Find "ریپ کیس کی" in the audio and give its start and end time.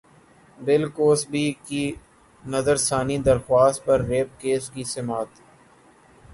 4.01-4.83